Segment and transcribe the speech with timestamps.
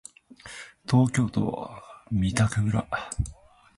[0.89, 1.69] 東京都
[2.09, 2.87] 三宅村